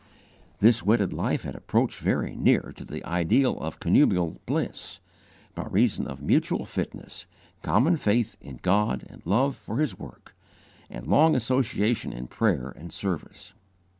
This 0.57 0.81
wedded 0.81 1.13
life 1.13 1.43
had 1.43 1.53
approached 1.53 1.99
very 1.99 2.35
near 2.35 2.73
to 2.75 2.83
the 2.83 3.05
ideal 3.05 3.59
of 3.59 3.79
connubial 3.79 4.39
bliss, 4.47 4.99
by 5.53 5.67
reason 5.67 6.07
of 6.07 6.23
mutual 6.23 6.65
fitness, 6.65 7.27
common 7.61 7.97
faith 7.97 8.35
in 8.41 8.57
God 8.63 9.05
and 9.07 9.21
love 9.25 9.55
for 9.55 9.77
His 9.77 9.99
work, 9.99 10.35
and 10.89 11.05
long 11.05 11.35
association 11.35 12.11
in 12.13 12.25
prayer 12.25 12.73
and 12.75 12.91
service. 12.91 13.53